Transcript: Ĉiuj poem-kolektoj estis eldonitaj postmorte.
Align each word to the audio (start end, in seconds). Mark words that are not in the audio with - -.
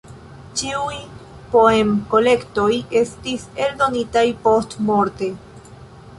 Ĉiuj 0.59 0.95
poem-kolektoj 1.51 2.71
estis 3.03 3.47
eldonitaj 3.67 4.27
postmorte. 4.49 5.33